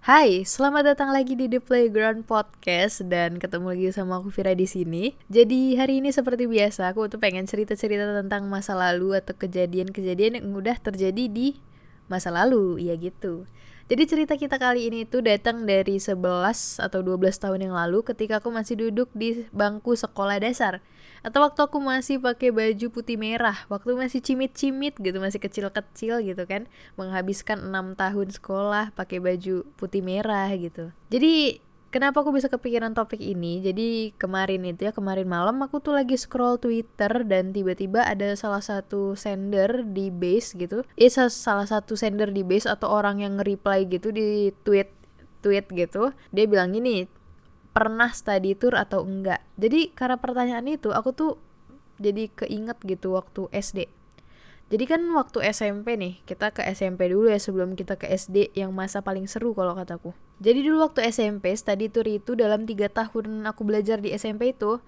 Hai, 0.00 0.48
selamat 0.48 0.96
datang 0.96 1.12
lagi 1.12 1.36
di 1.36 1.44
The 1.44 1.60
Playground 1.60 2.24
Podcast 2.24 3.04
dan 3.04 3.36
ketemu 3.36 3.76
lagi 3.76 3.92
sama 3.92 4.16
aku 4.16 4.32
Vira 4.32 4.56
di 4.56 4.64
sini. 4.64 5.12
Jadi 5.28 5.76
hari 5.76 6.00
ini 6.00 6.08
seperti 6.08 6.48
biasa 6.48 6.88
aku 6.88 7.12
tuh 7.12 7.20
pengen 7.20 7.44
cerita-cerita 7.44 8.08
tentang 8.16 8.48
masa 8.48 8.72
lalu 8.72 9.12
atau 9.12 9.36
kejadian-kejadian 9.36 10.40
yang 10.40 10.56
udah 10.56 10.80
terjadi 10.80 11.28
di 11.28 11.60
masa 12.08 12.32
lalu, 12.32 12.80
ya 12.80 12.96
gitu. 12.96 13.44
Jadi 13.90 14.06
cerita 14.06 14.38
kita 14.38 14.54
kali 14.54 14.86
ini 14.86 15.02
tuh 15.02 15.18
datang 15.18 15.66
dari 15.66 15.98
11 15.98 16.14
atau 16.78 17.02
12 17.02 17.42
tahun 17.42 17.58
yang 17.66 17.74
lalu 17.74 18.06
ketika 18.06 18.38
aku 18.38 18.54
masih 18.54 18.78
duduk 18.78 19.10
di 19.10 19.50
bangku 19.50 19.98
sekolah 19.98 20.38
dasar. 20.38 20.78
Atau 21.26 21.42
waktu 21.42 21.58
aku 21.66 21.82
masih 21.82 22.22
pakai 22.22 22.54
baju 22.54 22.86
putih 22.94 23.18
merah, 23.18 23.66
waktu 23.66 23.98
masih 23.98 24.22
cimit-cimit 24.22 24.94
gitu, 24.94 25.18
masih 25.18 25.42
kecil-kecil 25.42 26.22
gitu 26.22 26.42
kan, 26.46 26.70
menghabiskan 26.94 27.66
6 27.66 27.98
tahun 27.98 28.28
sekolah 28.30 28.94
pakai 28.94 29.18
baju 29.18 29.66
putih 29.74 30.06
merah 30.06 30.46
gitu. 30.54 30.94
Jadi 31.10 31.58
Kenapa 31.90 32.22
aku 32.22 32.30
bisa 32.30 32.46
kepikiran 32.46 32.94
topik 32.94 33.18
ini? 33.18 33.58
Jadi 33.58 34.14
kemarin 34.14 34.62
itu 34.62 34.86
ya, 34.86 34.94
kemarin 34.94 35.26
malam 35.26 35.58
aku 35.58 35.82
tuh 35.82 35.98
lagi 35.98 36.14
scroll 36.14 36.62
Twitter 36.62 37.26
dan 37.26 37.50
tiba-tiba 37.50 38.06
ada 38.06 38.30
salah 38.38 38.62
satu 38.62 39.18
sender 39.18 39.82
di 39.90 40.14
base 40.14 40.54
gitu. 40.54 40.86
Eh 40.94 41.10
salah 41.10 41.66
satu 41.66 41.98
sender 41.98 42.30
di 42.30 42.46
base 42.46 42.70
atau 42.70 42.94
orang 42.94 43.26
yang 43.26 43.42
nge-reply 43.42 43.90
gitu 43.90 44.14
di 44.14 44.54
tweet 44.62 44.94
tweet 45.42 45.66
gitu. 45.74 46.14
Dia 46.30 46.46
bilang 46.46 46.70
gini, 46.70 47.10
pernah 47.74 48.14
study 48.14 48.54
tour 48.54 48.78
atau 48.78 49.02
enggak? 49.02 49.42
Jadi 49.58 49.90
karena 49.90 50.14
pertanyaan 50.14 50.70
itu 50.70 50.94
aku 50.94 51.10
tuh 51.10 51.32
jadi 51.98 52.30
keinget 52.30 52.78
gitu 52.86 53.18
waktu 53.18 53.50
SD 53.50 53.90
jadi 54.70 54.86
kan 54.86 55.02
waktu 55.18 55.42
SMP 55.50 55.98
nih, 55.98 56.22
kita 56.30 56.54
ke 56.54 56.62
SMP 56.70 57.10
dulu 57.10 57.26
ya 57.26 57.42
sebelum 57.42 57.74
kita 57.74 57.98
ke 57.98 58.06
SD 58.06 58.54
yang 58.54 58.70
masa 58.70 59.02
paling 59.02 59.26
seru 59.26 59.50
kalau 59.50 59.74
kataku. 59.74 60.14
Jadi 60.40 60.64
dulu 60.64 60.88
waktu 60.88 61.04
SMP, 61.12 61.52
study 61.52 61.92
tour 61.92 62.08
itu 62.08 62.32
dalam 62.32 62.64
tiga 62.64 62.88
tahun 62.88 63.44
aku 63.44 63.60
belajar 63.68 64.00
di 64.00 64.16
SMP 64.16 64.56
itu, 64.56 64.80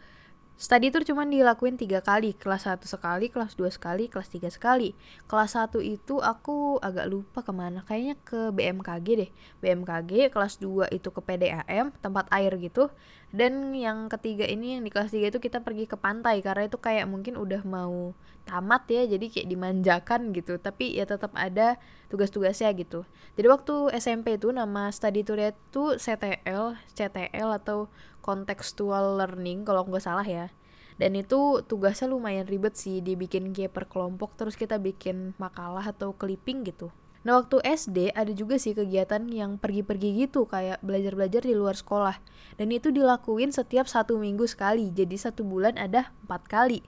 Study 0.62 0.92
tour 0.94 1.02
cuma 1.02 1.26
dilakuin 1.26 1.74
tiga 1.74 2.04
kali, 2.04 2.38
kelas 2.38 2.70
1 2.70 2.86
sekali, 2.86 3.32
kelas 3.32 3.58
2 3.58 3.72
sekali, 3.72 4.06
kelas 4.06 4.30
3 4.30 4.52
sekali. 4.52 4.94
Kelas 5.26 5.58
1 5.58 5.82
itu 5.82 6.22
aku 6.22 6.78
agak 6.78 7.10
lupa 7.10 7.42
ke 7.42 7.50
mana, 7.50 7.82
kayaknya 7.82 8.14
ke 8.22 8.54
BMKG 8.54 9.06
deh. 9.18 9.30
BMKG, 9.58 10.30
kelas 10.30 10.62
2 10.62 10.92
itu 10.92 11.08
ke 11.10 11.18
PDAM, 11.18 11.90
tempat 11.98 12.30
air 12.30 12.54
gitu. 12.60 12.92
Dan 13.32 13.72
yang 13.72 14.12
ketiga 14.12 14.44
ini, 14.44 14.76
yang 14.76 14.84
di 14.84 14.92
kelas 14.92 15.08
3 15.08 15.32
itu 15.32 15.40
kita 15.40 15.64
pergi 15.64 15.88
ke 15.88 15.96
pantai, 15.96 16.44
karena 16.44 16.68
itu 16.68 16.76
kayak 16.76 17.08
mungkin 17.08 17.40
udah 17.40 17.64
mau 17.64 18.12
tamat 18.44 18.84
ya, 18.92 19.08
jadi 19.08 19.24
kayak 19.32 19.48
dimanjakan 19.48 20.36
gitu. 20.36 20.60
Tapi 20.60 21.00
ya 21.00 21.08
tetap 21.08 21.32
ada 21.32 21.80
tugas-tugasnya 22.12 22.68
gitu. 22.76 23.08
Jadi 23.40 23.46
waktu 23.48 23.96
SMP 23.96 24.36
itu 24.36 24.52
nama 24.52 24.92
study 24.92 25.24
tour 25.24 25.40
itu 25.40 25.96
CTL, 25.96 26.76
CTL 26.92 27.48
atau 27.56 27.88
contextual 28.20 29.16
learning 29.16 29.64
kalau 29.64 29.88
nggak 29.88 30.04
salah 30.04 30.24
ya 30.28 30.52
dan 31.00 31.18
itu 31.18 31.64
tugasnya 31.66 32.06
lumayan 32.06 32.46
ribet 32.46 32.78
sih 32.78 33.02
dibikin 33.02 33.50
kayak 33.50 33.74
per 33.74 33.84
kelompok 33.90 34.38
terus 34.38 34.54
kita 34.54 34.76
bikin 34.78 35.34
makalah 35.40 35.82
atau 35.82 36.14
clipping 36.14 36.62
gitu 36.62 36.94
Nah 37.22 37.38
waktu 37.38 37.62
SD 37.62 38.10
ada 38.18 38.30
juga 38.34 38.58
sih 38.58 38.74
kegiatan 38.74 39.22
yang 39.30 39.54
pergi-pergi 39.54 40.26
gitu 40.26 40.46
kayak 40.46 40.82
belajar-belajar 40.82 41.46
di 41.46 41.54
luar 41.54 41.78
sekolah. 41.78 42.18
Dan 42.58 42.74
itu 42.74 42.90
dilakuin 42.90 43.54
setiap 43.54 43.86
satu 43.86 44.18
minggu 44.18 44.44
sekali 44.50 44.90
jadi 44.90 45.14
satu 45.14 45.46
bulan 45.46 45.78
ada 45.78 46.10
empat 46.26 46.42
kali. 46.50 46.82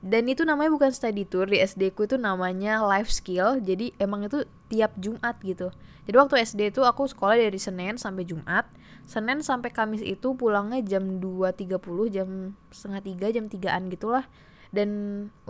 Dan 0.00 0.32
itu 0.32 0.48
namanya 0.48 0.72
bukan 0.72 0.96
study 0.96 1.28
tour 1.28 1.44
di 1.44 1.60
SD 1.60 1.92
ku 1.92 2.08
itu 2.08 2.16
namanya 2.16 2.80
life 2.80 3.12
skill 3.12 3.60
jadi 3.60 3.92
emang 4.00 4.24
itu 4.24 4.48
tiap 4.72 4.96
Jumat 4.96 5.36
gitu. 5.44 5.68
Jadi 6.08 6.16
waktu 6.16 6.34
SD 6.40 6.60
itu 6.72 6.80
aku 6.80 7.04
sekolah 7.04 7.36
dari 7.36 7.60
Senin 7.60 8.00
sampai 8.00 8.24
Jumat. 8.24 8.64
Senin 9.04 9.44
sampai 9.44 9.68
Kamis 9.68 10.00
itu 10.00 10.32
pulangnya 10.32 10.80
jam 10.80 11.20
2.30 11.20 11.76
jam 12.08 12.56
setengah 12.72 13.00
tiga 13.04 13.26
jam 13.28 13.44
tigaan 13.52 13.92
gitulah 13.92 14.24
dan 14.70 14.90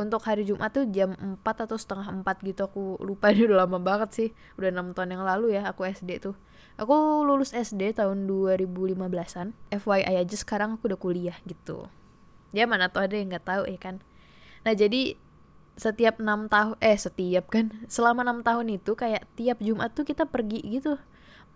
untuk 0.01 0.25
hari 0.25 0.49
Jumat 0.49 0.73
tuh 0.73 0.89
jam 0.89 1.13
4 1.13 1.45
atau 1.45 1.77
setengah 1.77 2.09
4 2.25 2.25
gitu 2.41 2.65
aku 2.65 2.97
lupa. 3.05 3.29
Ini 3.33 3.49
udah 3.49 3.69
lama 3.69 3.79
banget 3.81 4.11
sih 4.17 4.29
udah 4.57 4.73
enam 4.73 4.97
tahun 4.97 5.21
yang 5.21 5.25
lalu 5.25 5.61
ya 5.61 5.69
aku 5.69 5.85
SD 5.85 6.25
tuh. 6.25 6.37
Aku 6.81 7.25
lulus 7.29 7.53
SD 7.53 7.93
tahun 7.93 8.25
2015an 8.25 9.53
FYI 9.69 10.17
aja 10.17 10.37
sekarang 10.37 10.81
aku 10.81 10.89
udah 10.89 11.01
kuliah 11.01 11.37
gitu. 11.45 11.93
Ya 12.57 12.65
mana 12.65 12.89
tuh 12.89 13.05
ada 13.05 13.13
yang 13.13 13.29
nggak 13.29 13.45
tahu 13.45 13.69
ya 13.69 13.77
kan. 13.77 14.01
Nah 14.65 14.73
jadi 14.73 15.21
setiap 15.77 16.21
enam 16.21 16.49
tahun 16.49 16.77
eh 16.81 16.97
setiap 16.97 17.49
kan 17.53 17.73
selama 17.89 18.25
enam 18.25 18.41
tahun 18.41 18.81
itu 18.81 18.97
kayak 18.97 19.29
tiap 19.37 19.61
Jumat 19.61 19.93
tuh 19.93 20.09
kita 20.09 20.25
pergi 20.25 20.65
gitu. 20.65 20.97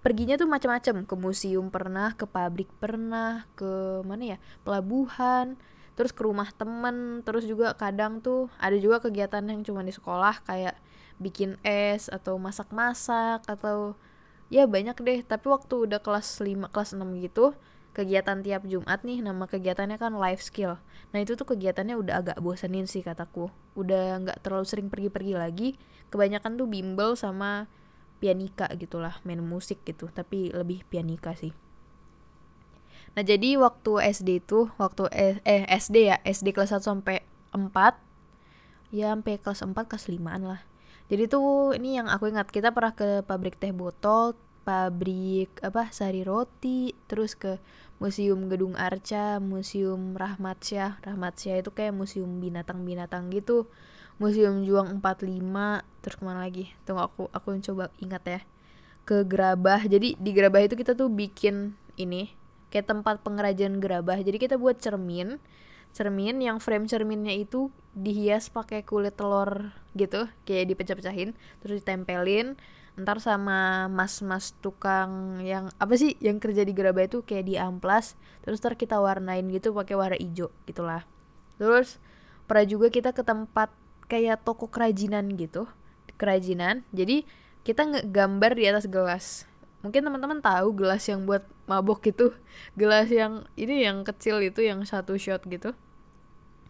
Perginya 0.05 0.37
tuh 0.37 0.45
macam-macam. 0.45 1.09
Ke 1.09 1.15
museum 1.17 1.73
pernah 1.73 2.13
ke 2.13 2.29
pabrik 2.29 2.69
pernah 2.77 3.49
ke 3.57 4.05
mana 4.05 4.37
ya? 4.37 4.39
Pelabuhan 4.61 5.57
terus 5.95 6.11
ke 6.11 6.23
rumah 6.27 6.51
temen 6.55 7.23
terus 7.23 7.47
juga 7.47 7.75
kadang 7.79 8.19
tuh 8.19 8.51
ada 8.59 8.75
juga 8.75 8.99
kegiatan 8.99 9.43
yang 9.47 9.63
cuma 9.63 9.87
di 9.87 9.95
sekolah 9.95 10.43
kayak 10.43 10.75
bikin 11.23 11.57
es 11.63 12.11
atau 12.11 12.35
masak-masak 12.39 13.47
atau 13.47 13.95
ya 14.51 14.67
banyak 14.67 14.99
deh. 14.99 15.21
Tapi 15.23 15.47
waktu 15.47 15.75
udah 15.87 16.01
kelas 16.03 16.43
5 16.43 16.71
kelas 16.71 16.91
6 16.99 17.03
gitu 17.23 17.55
kegiatan 17.95 18.43
tiap 18.43 18.67
Jumat 18.67 19.07
nih 19.07 19.23
nama 19.23 19.47
kegiatannya 19.47 19.97
kan 20.03 20.19
life 20.19 20.43
skill. 20.43 20.83
Nah 21.15 21.23
itu 21.23 21.39
tuh 21.39 21.47
kegiatannya 21.47 21.95
udah 21.95 22.15
agak 22.27 22.39
bosenin 22.43 22.91
sih 22.91 23.07
kataku. 23.07 23.55
Udah 23.79 24.19
nggak 24.19 24.43
terlalu 24.43 24.67
sering 24.67 24.89
pergi-pergi 24.91 25.35
lagi. 25.39 25.69
Kebanyakan 26.11 26.59
tuh 26.59 26.67
bimbel 26.67 27.15
sama 27.15 27.71
pianika 28.19 28.67
gitulah 28.75 29.23
main 29.23 29.39
musik 29.39 29.87
gitu. 29.87 30.11
Tapi 30.11 30.51
lebih 30.51 30.83
pianika 30.91 31.39
sih 31.39 31.55
nah 33.15 33.23
jadi 33.23 33.57
waktu 33.63 34.11
SD 34.11 34.43
itu 34.43 34.71
waktu 34.79 35.07
eh, 35.15 35.39
eh 35.47 35.65
SD 35.71 36.11
ya 36.11 36.17
SD 36.27 36.51
kelas 36.51 36.75
1 36.75 36.83
sampai 36.83 37.23
4 37.55 38.05
ya 38.95 39.11
sampai 39.11 39.43
kelas 39.43 39.63
4 39.67 39.75
kelas 39.91 40.07
5an 40.07 40.43
lah. 40.47 40.61
Jadi 41.11 41.29
tuh 41.29 41.75
ini 41.77 41.99
yang 41.99 42.09
aku 42.09 42.31
ingat 42.31 42.49
kita 42.49 42.71
pernah 42.71 42.95
ke 42.95 43.27
pabrik 43.27 43.59
teh 43.61 43.75
botol 43.75 44.39
pabrik 44.65 45.53
apa 45.61 45.93
sari 45.93 46.25
roti 46.25 46.97
terus 47.05 47.37
ke 47.37 47.61
museum 48.01 48.49
gedung 48.49 48.73
arca 48.79 49.43
museum 49.43 50.17
rahmat 50.17 50.63
syah. 50.65 50.97
Rahmat 51.05 51.35
syah 51.37 51.61
itu 51.61 51.75
kayak 51.75 51.93
museum 51.93 52.41
binatang-binatang 52.41 53.29
gitu. 53.35 53.69
Museum 54.17 54.63
juang 54.63 55.03
45 55.03 55.83
terus 56.01 56.17
ke 56.17 56.23
mana 56.23 56.41
lagi? 56.47 56.71
Tunggu 56.87 57.03
aku 57.03 57.29
aku 57.35 57.59
coba 57.61 57.91
ingat 58.01 58.23
ya. 58.25 58.41
Ke 59.05 59.27
gerabah. 59.27 59.85
Jadi 59.85 60.17
di 60.17 60.31
gerabah 60.33 60.65
itu 60.65 60.79
kita 60.79 60.97
tuh 60.97 61.13
bikin 61.13 61.77
ini 62.01 62.33
kayak 62.75 62.91
tempat 62.91 63.23
pengrajin 63.23 63.79
gerabah. 63.79 64.19
Jadi 64.19 64.43
kita 64.43 64.59
buat 64.59 64.83
cermin 64.83 65.39
cermin 65.95 66.43
yang 66.43 66.59
frame 66.59 66.91
cerminnya 66.91 67.31
itu 67.31 67.71
dihias 67.95 68.51
pakai 68.51 68.83
kulit 68.83 69.15
telur 69.15 69.71
gitu 69.95 70.27
kayak 70.43 70.75
dipecah-pecahin 70.75 71.39
terus 71.63 71.87
ditempelin. 71.87 72.59
Ntar 72.99 73.23
sama 73.23 73.87
mas-mas 73.91 74.55
tukang 74.59 75.39
yang 75.43 75.71
apa 75.79 75.95
sih 75.95 76.19
yang 76.19 76.43
kerja 76.43 76.67
di 76.67 76.75
gerabah 76.75 77.07
itu 77.07 77.23
kayak 77.23 77.47
di 77.47 77.55
amplas 77.55 78.19
terus 78.43 78.59
ntar 78.59 78.75
kita 78.75 78.99
warnain 78.99 79.47
gitu 79.55 79.71
pakai 79.71 79.95
warna 79.95 80.19
hijau 80.19 80.51
gitulah. 80.67 81.07
Terus 81.63 82.03
pernah 82.51 82.67
juga 82.67 82.91
kita 82.91 83.15
ke 83.15 83.23
tempat 83.23 83.71
kayak 84.11 84.43
toko 84.43 84.67
kerajinan 84.67 85.31
gitu 85.39 85.71
kerajinan. 86.19 86.83
Jadi 86.91 87.23
kita 87.63 87.87
ngegambar 87.87 88.59
di 88.59 88.65
atas 88.67 88.87
gelas 88.91 89.47
mungkin 89.85 90.01
teman-teman 90.01 90.41
tahu 90.41 90.73
gelas 90.73 91.05
yang 91.05 91.29
buat 91.29 91.45
mabok 91.69 92.09
gitu 92.09 92.33
gelas 92.81 93.13
yang 93.13 93.45
ini 93.55 93.85
yang 93.85 94.01
kecil 94.03 94.41
itu 94.41 94.65
yang 94.65 94.81
satu 94.89 95.21
shot 95.21 95.45
gitu. 95.45 95.77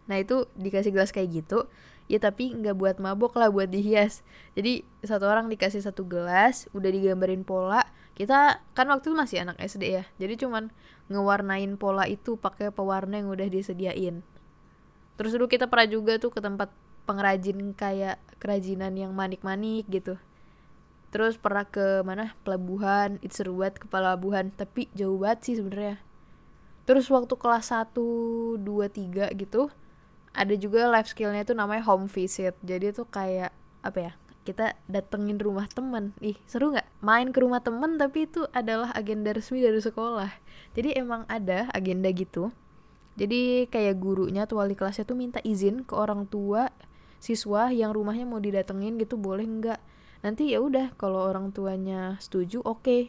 Nah 0.05 0.19
itu 0.19 0.45
dikasih 0.59 0.91
gelas 0.91 1.15
kayak 1.15 1.41
gitu 1.41 1.65
ya 2.05 2.21
tapi 2.21 2.53
nggak 2.53 2.77
buat 2.77 2.95
mabok 2.99 3.39
lah 3.39 3.47
buat 3.47 3.71
dihias. 3.71 4.21
Jadi 4.53 4.83
satu 5.01 5.25
orang 5.31 5.47
dikasih 5.47 5.79
satu 5.79 6.03
gelas 6.03 6.67
udah 6.75 6.91
digambarin 6.91 7.47
pola. 7.47 7.87
Kita 8.13 8.59
kan 8.75 8.87
waktu 8.91 9.11
itu 9.11 9.15
masih 9.15 9.37
anak 9.47 9.59
SD 9.63 9.83
ya 9.91 10.03
jadi 10.19 10.35
cuman 10.35 10.71
ngewarnain 11.07 11.79
pola 11.79 12.07
itu 12.07 12.35
pakai 12.35 12.75
pewarna 12.75 13.23
yang 13.23 13.31
udah 13.31 13.47
disediain. 13.47 14.27
Terus 15.15 15.31
dulu 15.31 15.47
kita 15.47 15.71
pernah 15.71 15.87
juga 15.87 16.19
tuh 16.19 16.35
ke 16.35 16.43
tempat 16.43 16.67
pengrajin 17.07 17.71
kayak 17.71 18.19
kerajinan 18.41 18.91
yang 18.99 19.15
manik-manik 19.15 19.87
gitu 19.87 20.19
terus 21.15 21.39
pernah 21.39 21.63
ke 21.63 22.03
mana? 22.03 22.35
Pelabuhan. 22.43 23.23
Itu 23.23 23.39
seru 23.39 23.55
banget 23.55 23.79
ke 23.79 23.87
pelabuhan. 23.87 24.51
Tapi 24.51 24.91
jauh 24.91 25.15
banget 25.15 25.47
sih 25.47 25.55
sebenarnya. 25.55 26.03
Terus 26.83 27.07
waktu 27.07 27.31
kelas 27.39 27.71
1, 27.71 27.95
2, 28.59 28.59
3 28.59 29.31
gitu 29.39 29.71
ada 30.35 30.51
juga 30.59 30.91
life 30.91 31.15
skillnya 31.15 31.47
itu 31.47 31.55
namanya 31.55 31.87
home 31.87 32.11
visit. 32.11 32.59
Jadi 32.59 32.91
itu 32.91 33.07
kayak 33.07 33.55
apa 33.79 34.11
ya 34.11 34.13
kita 34.43 34.75
datengin 34.91 35.39
rumah 35.39 35.65
temen. 35.71 36.11
Ih 36.19 36.35
seru 36.45 36.75
nggak? 36.75 36.85
Main 36.99 37.31
ke 37.31 37.39
rumah 37.39 37.63
temen 37.63 37.95
tapi 37.95 38.27
itu 38.27 38.43
adalah 38.51 38.91
agenda 38.91 39.31
resmi 39.31 39.63
dari 39.63 39.79
sekolah. 39.79 40.29
Jadi 40.75 40.99
emang 40.99 41.23
ada 41.31 41.71
agenda 41.71 42.11
gitu. 42.11 42.51
Jadi 43.15 43.71
kayak 43.71 43.95
gurunya 44.03 44.43
tuh 44.43 44.59
wali 44.59 44.75
kelasnya 44.75 45.07
tuh 45.07 45.15
minta 45.15 45.39
izin 45.39 45.87
ke 45.87 45.95
orang 45.95 46.27
tua 46.27 46.67
siswa 47.23 47.71
yang 47.71 47.95
rumahnya 47.95 48.27
mau 48.27 48.43
didatengin 48.43 48.99
gitu 48.99 49.15
boleh 49.15 49.47
nggak 49.47 49.79
nanti 50.23 50.53
ya 50.53 50.63
udah 50.63 50.93
kalau 50.95 51.25
orang 51.27 51.51
tuanya 51.51 52.19
setuju 52.21 52.61
oke. 52.63 52.83
Okay. 52.83 53.01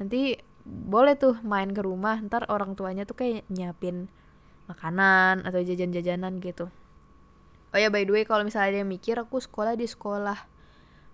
nanti 0.00 0.40
boleh 0.64 1.14
tuh 1.14 1.38
main 1.44 1.70
ke 1.70 1.84
rumah 1.84 2.18
ntar 2.24 2.48
orang 2.48 2.72
tuanya 2.72 3.04
tuh 3.04 3.20
kayak 3.20 3.44
nyiapin 3.52 4.08
makanan 4.64 5.44
atau 5.44 5.60
jajan-jajanan 5.60 6.40
gitu. 6.40 6.72
Oh 7.74 7.78
ya 7.78 7.92
by 7.92 8.08
the 8.08 8.12
way 8.16 8.24
kalau 8.24 8.46
misalnya 8.46 8.80
dia 8.80 8.86
mikir 8.86 9.20
aku 9.20 9.42
sekolah 9.42 9.76
di 9.76 9.84
sekolah 9.84 10.38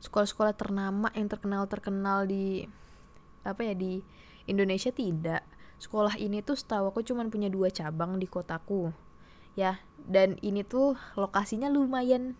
sekolah-sekolah 0.01 0.55
ternama 0.57 1.09
yang 1.13 1.29
terkenal 1.29 1.67
terkenal 1.67 2.25
di 2.25 2.65
apa 3.43 3.61
ya 3.67 3.75
di 3.75 4.01
Indonesia 4.47 4.95
tidak. 4.95 5.43
Sekolah 5.81 6.21
ini 6.21 6.45
tuh 6.45 6.55
setahu 6.55 6.93
aku 6.93 7.01
cuma 7.03 7.25
punya 7.27 7.49
dua 7.51 7.73
cabang 7.73 8.21
di 8.23 8.31
kotaku 8.31 8.95
ya. 9.59 9.83
Dan 10.01 10.39
ini 10.41 10.63
tuh 10.65 10.97
lokasinya 11.19 11.69
lumayan 11.69 12.39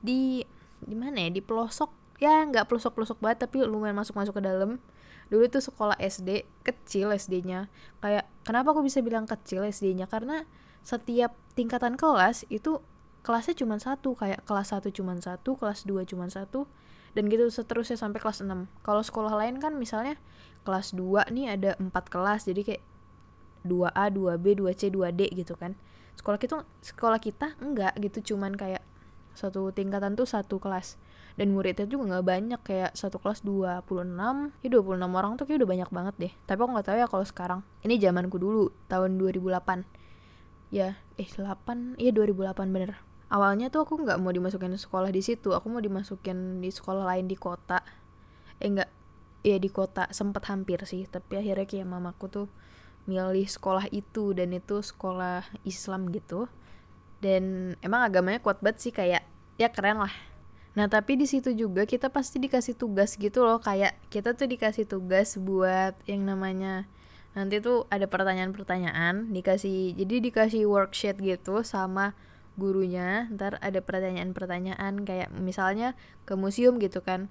di 0.00 0.42
di 0.80 0.96
mana 0.96 1.28
ya 1.28 1.30
di 1.30 1.44
pelosok 1.44 1.99
ya 2.20 2.44
nggak 2.46 2.68
pelosok 2.68 2.94
pelosok 3.00 3.18
banget 3.18 3.48
tapi 3.48 3.64
lumayan 3.64 3.96
masuk 3.96 4.14
masuk 4.14 4.38
ke 4.38 4.42
dalam. 4.44 4.78
Dulu 5.30 5.46
tuh 5.46 5.62
sekolah 5.62 5.96
SD 5.96 6.44
kecil 6.66 7.14
SD-nya 7.14 7.70
kayak 8.02 8.26
kenapa 8.42 8.74
aku 8.74 8.82
bisa 8.84 9.00
bilang 9.00 9.24
kecil 9.24 9.62
SD-nya 9.64 10.10
karena 10.10 10.44
setiap 10.84 11.32
tingkatan 11.54 11.94
kelas 11.94 12.44
itu 12.50 12.82
kelasnya 13.22 13.54
cuma 13.56 13.76
satu 13.78 14.16
kayak 14.16 14.42
kelas 14.48 14.72
satu 14.74 14.88
cuma 14.90 15.12
satu 15.20 15.54
kelas 15.54 15.84
2 15.84 16.08
cuma 16.08 16.26
satu 16.32 16.64
dan 17.12 17.28
gitu 17.28 17.46
seterusnya 17.52 18.00
sampai 18.00 18.16
kelas 18.16 18.40
6 18.40 18.48
kalau 18.80 19.04
sekolah 19.04 19.36
lain 19.36 19.60
kan 19.60 19.76
misalnya 19.76 20.16
kelas 20.64 20.96
2 20.96 21.28
nih 21.28 21.52
ada 21.52 21.76
empat 21.76 22.08
kelas 22.08 22.48
jadi 22.48 22.60
kayak 22.64 22.82
2A, 23.60 24.08
2B, 24.08 24.56
2C, 24.56 24.88
2D 24.88 25.36
gitu 25.36 25.52
kan. 25.56 25.76
Sekolah 26.16 26.40
kita 26.40 26.64
sekolah 26.84 27.20
kita 27.20 27.56
enggak 27.60 27.96
gitu 28.00 28.32
cuman 28.34 28.56
kayak 28.56 28.84
satu 29.36 29.72
tingkatan 29.72 30.16
tuh 30.16 30.28
satu 30.28 30.60
kelas 30.60 31.00
dan 31.40 31.56
muridnya 31.56 31.88
juga 31.88 32.04
nggak 32.04 32.26
banyak 32.28 32.60
kayak 32.60 32.92
satu 32.92 33.16
kelas 33.16 33.40
26 33.48 33.88
ya 34.60 34.68
26 34.68 35.00
orang 35.08 35.40
tuh 35.40 35.48
kayak 35.48 35.64
udah 35.64 35.70
banyak 35.72 35.88
banget 35.88 36.14
deh. 36.20 36.32
Tapi 36.44 36.58
aku 36.60 36.70
nggak 36.76 36.86
tahu 36.92 36.96
ya 37.00 37.08
kalau 37.08 37.24
sekarang. 37.24 37.60
Ini 37.80 37.96
zamanku 37.96 38.36
dulu 38.36 38.68
tahun 38.92 39.16
2008 39.16 39.88
ya 40.68 41.00
eh 41.16 41.24
8 41.32 41.96
iya 41.96 42.12
2008 42.12 42.44
bener. 42.68 43.00
Awalnya 43.32 43.72
tuh 43.72 43.88
aku 43.88 44.04
nggak 44.04 44.20
mau 44.20 44.36
dimasukin 44.36 44.76
sekolah 44.76 45.08
di 45.08 45.24
situ 45.24 45.56
aku 45.56 45.72
mau 45.72 45.80
dimasukin 45.80 46.60
di 46.60 46.68
sekolah 46.68 47.08
lain 47.08 47.24
di 47.24 47.40
kota. 47.40 47.80
Eh 48.60 48.68
enggak 48.68 48.92
ya 49.40 49.56
di 49.56 49.72
kota 49.72 50.12
sempet 50.12 50.44
hampir 50.44 50.84
sih. 50.84 51.08
Tapi 51.08 51.40
akhirnya 51.40 51.64
kayak 51.64 51.88
mamaku 51.88 52.28
tuh 52.28 52.48
milih 53.08 53.48
sekolah 53.48 53.88
itu 53.96 54.36
dan 54.36 54.52
itu 54.52 54.84
sekolah 54.84 55.48
Islam 55.64 56.12
gitu. 56.12 56.52
Dan 57.24 57.72
emang 57.80 58.04
agamanya 58.04 58.44
kuat 58.44 58.60
banget 58.60 58.84
sih 58.84 58.92
kayak 58.92 59.24
ya 59.56 59.72
keren 59.72 60.04
lah 60.04 60.29
Nah 60.78 60.86
tapi 60.86 61.18
di 61.18 61.26
situ 61.26 61.50
juga 61.50 61.82
kita 61.82 62.14
pasti 62.14 62.38
dikasih 62.38 62.78
tugas 62.78 63.18
gitu 63.18 63.42
loh 63.42 63.58
kayak 63.58 63.98
kita 64.12 64.38
tuh 64.38 64.46
dikasih 64.46 64.86
tugas 64.86 65.34
buat 65.34 65.98
yang 66.06 66.22
namanya 66.22 66.86
nanti 67.34 67.62
tuh 67.62 67.86
ada 67.90 68.10
pertanyaan-pertanyaan 68.10 69.30
dikasih 69.30 69.94
jadi 69.94 70.14
dikasih 70.18 70.66
worksheet 70.66 71.18
gitu 71.22 71.62
sama 71.62 72.14
gurunya 72.58 73.30
ntar 73.34 73.58
ada 73.62 73.78
pertanyaan-pertanyaan 73.78 75.06
kayak 75.06 75.30
misalnya 75.38 75.94
ke 76.26 76.34
museum 76.34 76.82
gitu 76.82 77.02
kan 77.02 77.30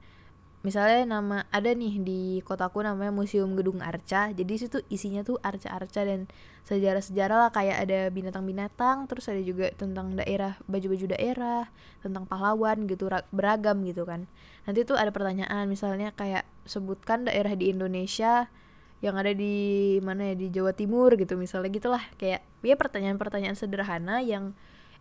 misalnya 0.59 1.07
nama 1.07 1.47
ada 1.55 1.71
nih 1.71 2.03
di 2.03 2.21
kotaku 2.43 2.83
namanya 2.83 3.15
Museum 3.15 3.55
Gedung 3.55 3.79
Arca. 3.79 4.31
Jadi 4.35 4.53
situ 4.59 4.83
isinya 4.91 5.23
tuh 5.23 5.39
arca-arca 5.39 6.03
dan 6.03 6.27
sejarah-sejarah 6.67 7.47
lah. 7.47 7.51
Kayak 7.55 7.77
ada 7.87 7.99
binatang-binatang 8.11 9.07
terus 9.07 9.31
ada 9.31 9.39
juga 9.39 9.71
tentang 9.75 10.19
daerah 10.19 10.59
baju-baju 10.67 11.15
daerah 11.15 11.71
tentang 12.03 12.27
pahlawan 12.27 12.85
gitu 12.91 13.07
beragam 13.31 13.81
gitu 13.87 14.03
kan. 14.03 14.27
Nanti 14.67 14.83
tuh 14.83 14.99
ada 14.99 15.15
pertanyaan 15.15 15.71
misalnya 15.71 16.11
kayak 16.11 16.43
sebutkan 16.67 17.23
daerah 17.23 17.55
di 17.55 17.71
Indonesia 17.71 18.51
yang 18.99 19.15
ada 19.15 19.31
di 19.31 19.95
mana 20.03 20.27
ya 20.31 20.35
di 20.35 20.51
Jawa 20.51 20.75
Timur 20.75 21.15
gitu 21.15 21.39
misalnya 21.39 21.71
gitulah. 21.71 22.03
Kayak 22.19 22.43
ya 22.59 22.75
pertanyaan-pertanyaan 22.75 23.55
sederhana 23.55 24.19
yang 24.19 24.51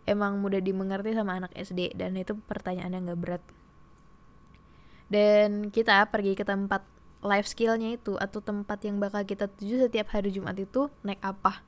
emang 0.07 0.39
mudah 0.39 0.63
dimengerti 0.63 1.11
sama 1.11 1.35
anak 1.35 1.51
SD 1.51 1.99
dan 1.99 2.15
itu 2.15 2.39
pertanyaan 2.47 2.95
yang 2.95 3.03
gak 3.11 3.19
berat 3.19 3.43
dan 5.09 5.73
kita 5.73 6.05
pergi 6.13 6.37
ke 6.37 6.45
tempat 6.45 6.85
life 7.19 7.49
skillnya 7.51 7.97
itu 7.99 8.15
atau 8.15 8.39
tempat 8.39 8.79
yang 8.85 9.01
bakal 9.01 9.25
kita 9.27 9.51
tuju 9.51 9.89
setiap 9.89 10.15
hari 10.15 10.31
Jumat 10.31 10.55
itu 10.55 10.87
naik 11.03 11.19
apa? 11.25 11.65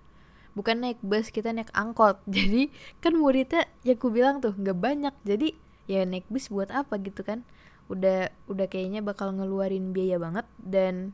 Bukan 0.53 0.85
naik 0.85 1.01
bus 1.03 1.33
kita 1.33 1.51
naik 1.51 1.73
angkot. 1.73 2.21
Jadi 2.29 2.71
kan 3.03 3.17
muridnya 3.17 3.67
ya 3.83 3.97
aku 3.97 4.13
bilang 4.13 4.39
tuh 4.39 4.55
nggak 4.55 4.77
banyak. 4.77 5.15
Jadi 5.25 5.57
ya 5.89 6.05
naik 6.07 6.29
bus 6.29 6.47
buat 6.47 6.71
apa 6.71 7.01
gitu 7.01 7.25
kan? 7.25 7.43
Udah 7.91 8.31
udah 8.47 8.69
kayaknya 8.69 9.03
bakal 9.03 9.33
ngeluarin 9.35 9.91
biaya 9.91 10.21
banget. 10.21 10.45
Dan 10.61 11.11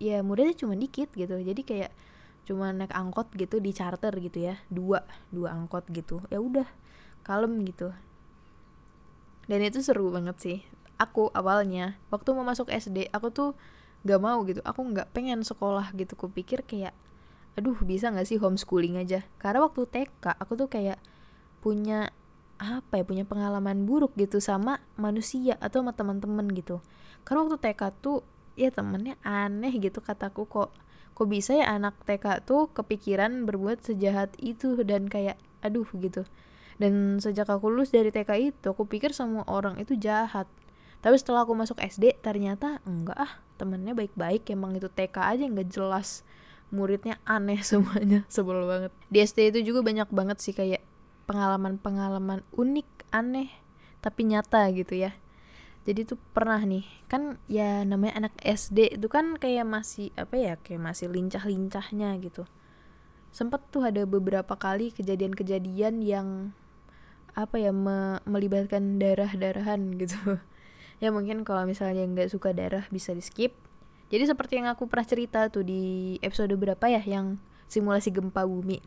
ya 0.00 0.22
muridnya 0.22 0.56
cuma 0.56 0.78
dikit 0.78 1.12
gitu. 1.12 1.36
Jadi 1.36 1.66
kayak 1.66 1.92
cuma 2.46 2.70
naik 2.70 2.94
angkot 2.94 3.28
gitu 3.34 3.58
di 3.58 3.74
charter 3.74 4.14
gitu 4.22 4.38
ya. 4.38 4.54
Dua 4.70 5.04
dua 5.34 5.52
angkot 5.52 5.90
gitu. 5.90 6.22
Ya 6.30 6.38
udah 6.40 6.68
kalem 7.26 7.60
gitu. 7.66 7.92
Dan 9.50 9.60
itu 9.62 9.82
seru 9.82 10.10
banget 10.14 10.36
sih 10.42 10.58
aku 10.96 11.28
awalnya 11.32 12.00
waktu 12.08 12.32
mau 12.32 12.44
masuk 12.44 12.72
SD 12.72 13.12
aku 13.12 13.28
tuh 13.32 13.50
gak 14.06 14.20
mau 14.22 14.38
gitu. 14.46 14.62
Aku 14.62 14.86
nggak 14.86 15.10
pengen 15.12 15.42
sekolah 15.42 15.90
gitu. 15.98 16.14
Kupikir 16.14 16.62
kayak 16.62 16.94
aduh 17.56 17.76
bisa 17.82 18.12
nggak 18.12 18.28
sih 18.28 18.38
homeschooling 18.38 19.00
aja? 19.00 19.24
Karena 19.40 19.64
waktu 19.64 19.88
TK 19.88 20.36
aku 20.36 20.52
tuh 20.54 20.68
kayak 20.68 21.00
punya 21.64 22.12
apa 22.56 23.00
ya 23.00 23.04
punya 23.04 23.24
pengalaman 23.28 23.84
buruk 23.84 24.16
gitu 24.16 24.40
sama 24.40 24.80
manusia 24.96 25.60
atau 25.60 25.84
sama 25.84 25.92
teman-teman 25.92 26.48
gitu. 26.56 26.80
Karena 27.24 27.44
waktu 27.48 27.58
TK 27.60 27.82
tuh 28.00 28.24
ya 28.56 28.72
temennya 28.72 29.20
aneh 29.20 29.72
gitu 29.76 30.00
kataku 30.00 30.48
kok 30.48 30.72
kok 31.16 31.28
bisa 31.28 31.56
ya 31.56 31.76
anak 31.76 31.96
TK 32.04 32.44
tuh 32.44 32.68
kepikiran 32.72 33.44
berbuat 33.44 33.84
sejahat 33.84 34.36
itu 34.40 34.76
dan 34.84 35.08
kayak 35.08 35.36
aduh 35.60 35.88
gitu. 35.96 36.24
Dan 36.76 37.20
sejak 37.24 37.48
aku 37.48 37.72
lulus 37.72 37.88
dari 37.88 38.12
TK 38.12 38.30
itu 38.36 38.66
aku 38.68 38.84
pikir 38.84 39.16
semua 39.16 39.48
orang 39.48 39.80
itu 39.80 39.96
jahat 39.96 40.44
tapi 41.06 41.22
setelah 41.22 41.46
aku 41.46 41.54
masuk 41.54 41.78
SD 41.78 42.18
ternyata 42.18 42.82
enggak 42.82 43.14
ah 43.14 43.38
temennya 43.62 43.94
baik-baik 43.94 44.42
emang 44.50 44.74
itu 44.74 44.90
TK 44.90 45.14
aja 45.14 45.46
nggak 45.46 45.70
jelas 45.70 46.26
muridnya 46.74 47.22
aneh 47.22 47.62
semuanya 47.70 48.26
sebel 48.26 48.66
banget. 48.66 48.90
Di 49.06 49.22
SD 49.22 49.54
itu 49.54 49.70
juga 49.70 49.86
banyak 49.86 50.10
banget 50.10 50.42
sih 50.42 50.50
kayak 50.50 50.82
pengalaman-pengalaman 51.30 52.42
unik 52.58 53.06
aneh 53.14 53.54
tapi 54.02 54.26
nyata 54.26 54.66
gitu 54.74 54.98
ya. 54.98 55.14
Jadi 55.86 56.10
tuh 56.10 56.18
pernah 56.34 56.58
nih 56.58 56.82
kan 57.06 57.38
ya 57.46 57.86
namanya 57.86 58.26
anak 58.26 58.34
SD 58.42 58.98
itu 58.98 59.06
kan 59.06 59.38
kayak 59.38 59.62
masih 59.62 60.10
apa 60.18 60.34
ya 60.34 60.58
kayak 60.58 60.90
masih 60.90 61.06
lincah-lincahnya 61.06 62.18
gitu. 62.18 62.50
Sempet 63.30 63.62
tuh 63.70 63.86
ada 63.86 64.02
beberapa 64.10 64.58
kali 64.58 64.90
kejadian-kejadian 64.90 66.02
yang 66.02 66.50
apa 67.38 67.62
ya 67.62 67.70
me 67.70 68.18
melibatkan 68.26 68.98
darah-darahan 68.98 69.94
gitu 70.02 70.42
ya 71.02 71.12
mungkin 71.12 71.44
kalau 71.44 71.68
misalnya 71.68 72.04
nggak 72.04 72.32
suka 72.32 72.56
darah 72.56 72.88
bisa 72.88 73.12
di 73.12 73.20
skip 73.20 73.52
jadi 74.06 74.22
seperti 74.30 74.62
yang 74.62 74.70
aku 74.70 74.86
pernah 74.86 75.06
cerita 75.06 75.50
tuh 75.50 75.66
di 75.66 76.14
episode 76.22 76.54
berapa 76.54 76.86
ya 76.86 77.02
yang 77.02 77.42
simulasi 77.66 78.14
gempa 78.14 78.46
bumi. 78.46 78.78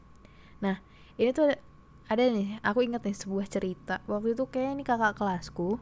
Nah 0.64 0.80
ini 1.20 1.36
tuh 1.36 1.52
ada 2.08 2.24
nih 2.24 2.64
aku 2.64 2.88
ingat 2.88 3.04
nih 3.04 3.16
sebuah 3.16 3.46
cerita. 3.52 4.00
Waktu 4.08 4.40
itu 4.40 4.48
kayak 4.48 4.80
ini 4.80 4.84
kakak 4.88 5.20
kelasku 5.20 5.78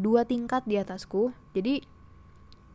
dua 0.00 0.24
tingkat 0.24 0.64
di 0.64 0.80
atasku. 0.80 1.36
Jadi 1.52 1.84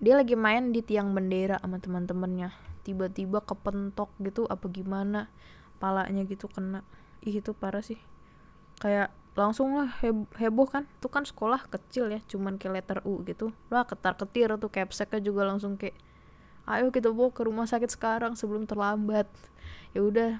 dia 0.03 0.13
lagi 0.13 0.37
main 0.37 0.69
di 0.69 0.85
tiang 0.85 1.17
bendera 1.17 1.57
sama 1.57 1.81
teman-temannya. 1.81 2.53
Tiba-tiba 2.85 3.41
kepentok 3.41 4.13
gitu 4.21 4.45
apa 4.45 4.69
gimana 4.69 5.33
palanya 5.81 6.21
gitu 6.29 6.45
kena. 6.45 6.85
Ih 7.25 7.41
itu 7.41 7.57
parah 7.57 7.81
sih. 7.81 7.97
Kayak 8.77 9.09
langsung 9.33 9.77
lah 9.77 9.89
heboh 10.37 10.67
kan. 10.69 10.85
Itu 11.01 11.09
kan 11.09 11.25
sekolah 11.25 11.69
kecil 11.69 12.09
ya 12.13 12.19
cuman 12.25 12.57
kayak 12.57 12.73
letter 12.81 12.99
U 13.05 13.21
gitu. 13.25 13.53
Lah 13.73 13.85
ketar 13.85 14.17
ketir 14.17 14.53
tuh 14.57 14.69
capseknya 14.69 15.19
juga 15.21 15.45
langsung 15.45 15.77
kayak 15.77 15.97
ayo 16.63 16.89
kita 16.95 17.11
bawa 17.11 17.29
ke 17.35 17.43
rumah 17.43 17.67
sakit 17.67 17.89
sekarang 17.91 18.37
sebelum 18.37 18.69
terlambat. 18.69 19.27
Ya 19.91 20.01
udah 20.05 20.31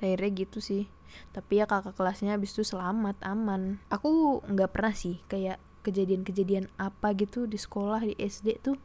akhirnya 0.00 0.30
gitu 0.46 0.58
sih. 0.62 0.86
Tapi 1.34 1.62
ya 1.62 1.66
kakak 1.66 1.98
kelasnya 1.98 2.38
habis 2.38 2.54
itu 2.54 2.62
selamat 2.62 3.18
aman. 3.26 3.82
Aku 3.90 4.40
nggak 4.46 4.70
pernah 4.70 4.94
sih 4.94 5.18
kayak 5.26 5.58
kejadian-kejadian 5.80 6.68
apa 6.76 7.16
gitu 7.16 7.48
di 7.48 7.56
sekolah 7.56 8.04
di 8.04 8.14
SD 8.20 8.60
tuh 8.60 8.76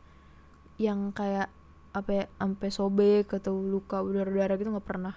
yang 0.79 1.11
kayak 1.11 1.51
apa 1.95 2.11
ya 2.11 2.25
sampai 2.39 2.69
sobek 2.71 3.31
atau 3.31 3.55
luka 3.55 4.03
berdarah-darah 4.03 4.55
gitu 4.59 4.69
nggak 4.75 4.87
pernah 4.87 5.15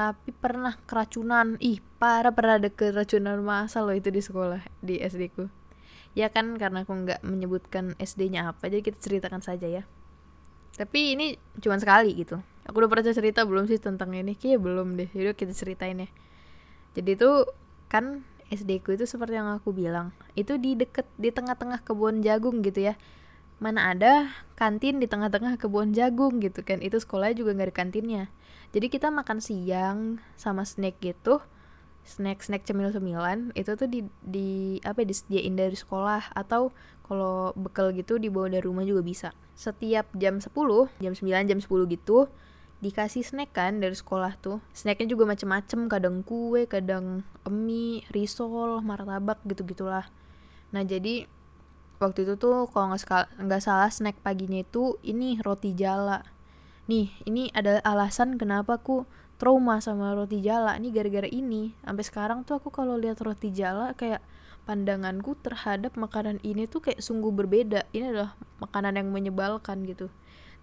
tapi 0.00 0.32
pernah 0.32 0.80
keracunan. 0.88 1.60
Ih 1.60 1.84
parah 2.00 2.32
pernah 2.32 2.56
ada 2.56 2.72
keracunan 2.72 3.36
masa 3.44 3.84
loh 3.84 3.92
itu 3.92 4.08
di 4.08 4.24
sekolah 4.24 4.64
di 4.80 4.96
SD 4.96 5.28
ku. 5.36 5.52
Ya 6.16 6.32
kan 6.32 6.56
karena 6.56 6.88
aku 6.88 6.96
nggak 6.96 7.20
menyebutkan 7.20 7.92
SD-nya 8.00 8.48
apa 8.48 8.72
jadi 8.72 8.80
kita 8.80 8.96
ceritakan 8.96 9.44
saja 9.44 9.68
ya. 9.68 9.84
Tapi 10.72 11.12
ini 11.12 11.36
cuma 11.60 11.76
sekali 11.76 12.16
gitu. 12.16 12.40
Aku 12.64 12.80
udah 12.80 12.88
pernah 12.88 13.12
cerita 13.12 13.44
belum 13.44 13.68
sih 13.68 13.76
tentang 13.76 14.16
ini? 14.16 14.32
Kayak 14.32 14.64
belum 14.64 14.96
deh. 14.96 15.12
Jadi 15.12 15.36
kita 15.36 15.52
ceritain 15.52 16.00
ya. 16.00 16.08
Jadi 16.96 17.20
itu 17.20 17.30
kan 17.92 18.24
SD 18.48 18.80
ku 18.80 18.96
itu 18.96 19.04
seperti 19.04 19.36
yang 19.36 19.52
aku 19.52 19.70
bilang 19.70 20.16
itu 20.34 20.56
di 20.56 20.74
deket 20.74 21.06
di 21.20 21.28
tengah-tengah 21.30 21.84
kebun 21.86 22.24
jagung 22.24 22.64
gitu 22.64 22.88
ya 22.88 22.94
mana 23.60 23.92
ada 23.92 24.32
kantin 24.56 24.98
di 24.98 25.06
tengah-tengah 25.06 25.60
kebun 25.60 25.92
jagung 25.92 26.40
gitu 26.40 26.64
kan. 26.64 26.80
Itu 26.80 26.98
sekolahnya 26.98 27.36
juga 27.36 27.54
nggak 27.54 27.68
ada 27.70 27.76
kantinnya. 27.76 28.24
Jadi 28.72 28.86
kita 28.88 29.12
makan 29.12 29.38
siang 29.44 30.18
sama 30.34 30.64
snack 30.64 30.98
gitu 31.04 31.38
snack 32.00 32.40
snack 32.40 32.64
cemil 32.64 32.88
cemilan 32.90 33.52
itu 33.52 33.76
tuh 33.76 33.84
di 33.84 34.00
di 34.24 34.80
apa 34.82 35.04
ya, 35.04 35.06
disediain 35.12 35.54
dari 35.54 35.76
sekolah. 35.76 36.32
Atau 36.32 36.72
kalau 37.04 37.52
bekal 37.54 37.92
gitu 37.92 38.16
dibawa 38.16 38.48
dari 38.48 38.64
rumah 38.64 38.82
juga 38.82 39.04
bisa. 39.04 39.28
Setiap 39.54 40.08
jam 40.16 40.40
10 40.40 40.50
jam 40.98 41.12
9 41.12 41.50
jam 41.50 41.58
10 41.60 41.94
gitu 41.94 42.26
dikasih 42.80 43.20
snack 43.20 43.52
kan 43.52 43.76
dari 43.76 43.92
sekolah 43.92 44.40
tuh. 44.40 44.64
Snacknya 44.72 45.12
juga 45.12 45.28
macem-macem 45.28 45.86
kadang 45.92 46.24
kue 46.24 46.64
kadang 46.64 47.28
mie 47.44 48.08
risol 48.08 48.80
martabak 48.80 49.36
gitu 49.44 49.68
gitulah 49.68 50.08
nah 50.70 50.86
jadi 50.86 51.26
waktu 52.00 52.24
itu 52.24 52.34
tuh 52.40 52.64
kalau 52.72 52.96
nggak 52.96 53.62
salah 53.62 53.92
snack 53.92 54.16
paginya 54.24 54.64
itu 54.64 54.96
ini 55.04 55.36
roti 55.44 55.76
jala. 55.76 56.24
Nih 56.88 57.12
ini 57.28 57.52
ada 57.52 57.78
alasan 57.84 58.40
kenapa 58.40 58.80
aku 58.80 59.04
trauma 59.36 59.84
sama 59.84 60.16
roti 60.16 60.40
jala. 60.40 60.74
Nih 60.80 60.90
gara-gara 60.90 61.28
ini. 61.28 61.76
Sampai 61.84 62.04
sekarang 62.08 62.48
tuh 62.48 62.58
aku 62.58 62.72
kalau 62.72 62.96
lihat 62.96 63.20
roti 63.20 63.52
jala 63.52 63.92
kayak 63.94 64.24
pandanganku 64.64 65.36
terhadap 65.44 65.94
makanan 66.00 66.40
ini 66.40 66.64
tuh 66.64 66.80
kayak 66.80 67.04
sungguh 67.04 67.30
berbeda. 67.30 67.84
Ini 67.92 68.16
adalah 68.16 68.32
makanan 68.64 68.96
yang 68.96 69.12
menyebalkan 69.12 69.84
gitu. 69.84 70.08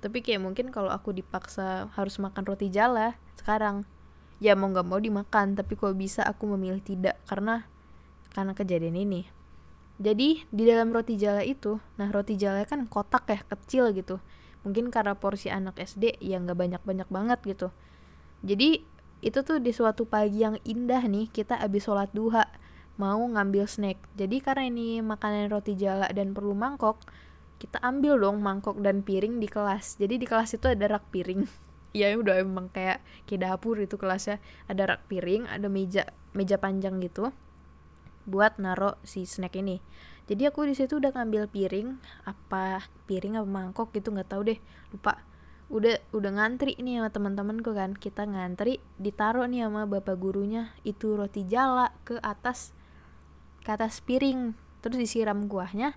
Tapi 0.01 0.25
kayak 0.25 0.41
mungkin 0.41 0.73
kalau 0.73 0.89
aku 0.89 1.13
dipaksa 1.13 1.93
harus 1.93 2.17
makan 2.17 2.49
roti 2.49 2.73
jala 2.73 3.13
sekarang 3.37 3.85
ya 4.41 4.57
mau 4.57 4.73
nggak 4.73 4.89
mau 4.89 4.97
dimakan. 4.97 5.53
Tapi 5.53 5.77
kalau 5.77 5.93
bisa 5.93 6.25
aku 6.25 6.49
memilih 6.49 6.81
tidak 6.81 7.21
karena 7.29 7.69
karena 8.33 8.57
kejadian 8.57 8.97
ini 8.97 9.36
jadi 9.97 10.45
di 10.45 10.63
dalam 10.69 10.93
roti 10.93 11.17
jala 11.17 11.41
itu 11.41 11.81
nah 11.97 12.13
roti 12.13 12.37
jala 12.37 12.61
kan 12.69 12.85
kotak 12.85 13.25
ya 13.29 13.41
kecil 13.49 13.89
gitu. 13.97 14.21
Mungkin 14.61 14.93
karena 14.93 15.17
porsi 15.17 15.49
anak 15.49 15.81
SD 15.81 16.21
yang 16.21 16.45
gak 16.45 16.59
banyak-banyak 16.59 17.09
banget 17.09 17.39
gitu. 17.47 17.67
Jadi 18.45 18.85
itu 19.25 19.39
tuh 19.41 19.57
di 19.57 19.73
suatu 19.73 20.05
pagi 20.05 20.45
yang 20.45 20.61
indah 20.61 21.01
nih 21.01 21.33
kita 21.33 21.57
abis 21.57 21.89
sholat 21.89 22.13
duha 22.13 22.45
mau 23.01 23.17
ngambil 23.17 23.65
snack. 23.65 23.97
Jadi 24.13 24.37
karena 24.37 24.69
ini 24.69 25.01
makanan 25.01 25.49
roti 25.49 25.73
jala 25.73 26.05
dan 26.13 26.37
perlu 26.37 26.53
mangkok 26.53 27.01
kita 27.57 27.81
ambil 27.81 28.21
dong 28.21 28.37
mangkok 28.37 28.77
dan 28.77 29.01
piring 29.01 29.41
di 29.41 29.49
kelas. 29.49 29.97
Jadi 29.97 30.21
di 30.21 30.29
kelas 30.29 30.53
itu 30.53 30.69
ada 30.69 30.85
rak 30.97 31.09
piring. 31.09 31.43
Ya 31.95 32.13
udah 32.13 32.37
emang 32.37 32.69
kayak 32.69 33.01
kayak 33.25 33.41
dapur 33.41 33.73
itu 33.81 33.97
kelasnya. 33.97 34.37
Ada 34.69 34.85
rak 34.85 35.09
piring 35.09 35.49
ada 35.49 35.65
meja 35.65 36.05
meja 36.37 36.61
panjang 36.61 37.01
gitu 37.01 37.33
buat 38.27 38.59
naro 38.59 38.99
si 39.07 39.23
snack 39.23 39.55
ini. 39.55 39.79
Jadi 40.27 40.43
aku 40.43 40.67
di 40.67 40.75
situ 40.75 40.99
udah 40.99 41.15
ngambil 41.15 41.47
piring 41.47 42.03
apa 42.27 42.83
piring 43.07 43.39
apa 43.39 43.47
mangkok 43.47 43.95
gitu 43.95 44.11
nggak 44.11 44.27
tahu 44.27 44.51
deh 44.51 44.59
lupa. 44.91 45.23
Udah 45.71 45.99
udah 46.11 46.31
ngantri 46.35 46.75
nih 46.75 46.99
sama 46.99 47.09
teman-temanku 47.15 47.71
kan. 47.71 47.95
Kita 47.95 48.27
ngantri 48.27 48.83
ditaruh 48.99 49.47
nih 49.47 49.71
sama 49.71 49.87
bapak 49.87 50.19
gurunya. 50.19 50.75
Itu 50.83 51.15
roti 51.15 51.47
jala 51.47 51.95
ke 52.03 52.19
atas 52.19 52.75
ke 53.63 53.71
atas 53.71 54.03
piring. 54.03 54.51
Terus 54.83 54.99
disiram 54.99 55.47
kuahnya 55.47 55.95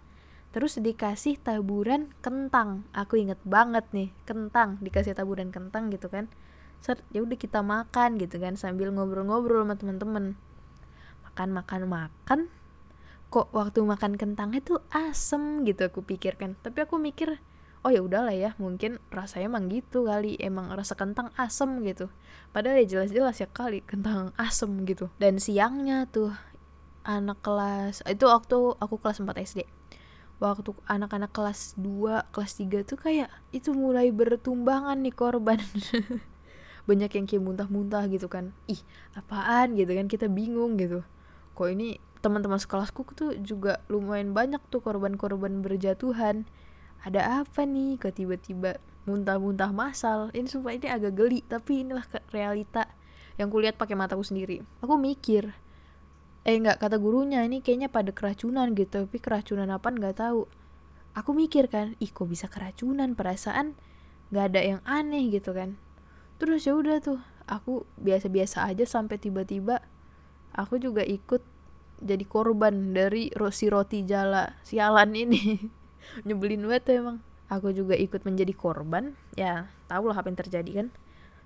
terus 0.50 0.78
dikasih 0.78 1.38
taburan 1.38 2.10
kentang. 2.22 2.86
Aku 2.94 3.18
inget 3.18 3.38
banget 3.42 3.86
nih 3.90 4.14
kentang. 4.26 4.78
Dikasih 4.78 5.18
taburan 5.18 5.50
kentang 5.50 5.90
gitu 5.90 6.06
kan. 6.06 6.30
Set 6.78 7.02
ya 7.10 7.26
udah 7.26 7.36
kita 7.38 7.66
makan 7.66 8.16
gitu 8.16 8.38
kan 8.38 8.54
sambil 8.54 8.94
ngobrol-ngobrol 8.94 9.66
sama 9.66 9.74
teman-teman 9.76 10.38
makan 11.48 11.88
makan 11.88 11.88
makan. 11.88 12.40
Kok 13.32 13.54
waktu 13.56 13.80
makan 13.80 14.20
kentangnya 14.20 14.60
tuh 14.60 14.84
asem 14.92 15.64
gitu 15.64 15.88
aku 15.88 16.04
pikirkan. 16.04 16.58
Tapi 16.60 16.84
aku 16.84 17.00
mikir 17.00 17.40
oh 17.80 17.88
ya 17.88 18.04
udahlah 18.04 18.36
ya 18.36 18.52
mungkin 18.60 19.00
rasanya 19.08 19.48
emang 19.48 19.72
gitu 19.72 20.04
kali. 20.04 20.36
Emang 20.36 20.68
rasa 20.76 20.92
kentang 20.92 21.32
asem 21.40 21.80
gitu. 21.88 22.12
Padahal 22.52 22.84
ya 22.84 22.98
jelas-jelas 22.98 23.40
ya 23.40 23.48
kali 23.48 23.80
kentang 23.86 24.36
asem 24.36 24.68
gitu. 24.84 25.08
Dan 25.16 25.40
siangnya 25.40 26.04
tuh 26.10 26.36
anak 27.06 27.40
kelas 27.40 28.04
itu 28.04 28.28
waktu 28.28 28.76
aku 28.76 29.00
kelas 29.00 29.24
4 29.24 29.32
SD 29.40 29.64
waktu 30.40 30.72
anak-anak 30.88 31.30
kelas 31.36 31.76
2, 31.76 32.32
kelas 32.32 32.52
3 32.56 32.88
tuh 32.88 32.96
kayak 32.96 33.28
itu 33.52 33.76
mulai 33.76 34.08
bertumbangan 34.08 34.96
nih 35.04 35.12
korban. 35.12 35.60
Banyak 36.88 37.12
yang 37.12 37.26
kayak 37.28 37.44
muntah-muntah 37.44 38.08
gitu 38.08 38.26
kan. 38.32 38.56
Ih 38.64 38.80
apaan? 39.12 39.76
gitu 39.76 39.92
kan 39.92 40.08
kita 40.08 40.26
bingung 40.32 40.80
gitu 40.80 41.04
kok 41.54 41.68
ini 41.68 42.00
teman-teman 42.20 42.60
sekelasku 42.60 43.04
tuh 43.16 43.32
juga 43.40 43.80
lumayan 43.88 44.36
banyak 44.36 44.60
tuh 44.68 44.84
korban-korban 44.84 45.64
berjatuhan. 45.64 46.44
Ada 47.00 47.44
apa 47.44 47.64
nih? 47.64 47.96
Kok 47.96 48.12
tiba-tiba 48.12 48.76
muntah-muntah 49.08 49.72
masal? 49.72 50.28
Ini 50.36 50.46
sumpah 50.46 50.76
ini 50.76 50.86
agak 50.88 51.16
geli 51.16 51.40
tapi 51.48 51.84
inilah 51.84 52.04
realita 52.28 52.86
yang 53.40 53.48
kulihat 53.48 53.80
pakai 53.80 53.96
mataku 53.96 54.20
sendiri. 54.20 54.60
Aku 54.84 55.00
mikir 55.00 55.56
eh 56.40 56.56
nggak 56.56 56.80
kata 56.80 56.96
gurunya 56.96 57.44
ini 57.44 57.60
kayaknya 57.60 57.88
pada 57.88 58.12
keracunan 58.12 58.72
gitu. 58.76 59.08
Tapi 59.08 59.18
keracunan 59.20 59.68
apa? 59.72 59.88
Nggak 59.88 60.20
tahu. 60.20 60.44
Aku 61.16 61.32
mikir 61.32 61.72
kan 61.72 61.96
ih 61.98 62.12
kok 62.12 62.28
bisa 62.28 62.52
keracunan? 62.52 63.16
Perasaan 63.16 63.80
nggak 64.30 64.44
ada 64.52 64.60
yang 64.60 64.80
aneh 64.84 65.32
gitu 65.32 65.56
kan. 65.56 65.80
Terus 66.36 66.68
ya 66.68 66.76
udah 66.76 67.00
tuh 67.00 67.20
aku 67.48 67.88
biasa-biasa 68.00 68.68
aja 68.68 68.84
sampai 68.84 69.16
tiba-tiba 69.16 69.82
aku 70.54 70.82
juga 70.82 71.06
ikut 71.06 71.42
jadi 72.00 72.24
korban 72.24 72.96
dari 72.96 73.28
rosi 73.36 73.68
roti 73.68 74.02
jala 74.08 74.56
sialan 74.64 75.12
ini. 75.12 75.60
Nyebelin 76.26 76.64
banget 76.64 76.82
tuh 76.88 76.94
emang. 76.96 77.18
Aku 77.52 77.74
juga 77.76 77.94
ikut 77.94 78.24
menjadi 78.24 78.56
korban. 78.56 79.14
Ya 79.36 79.68
tau 79.86 80.08
lah 80.08 80.16
apa 80.16 80.32
yang 80.32 80.40
terjadi 80.40 80.70
kan. 80.84 80.88